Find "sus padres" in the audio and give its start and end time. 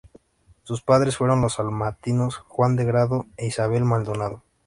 0.63-1.15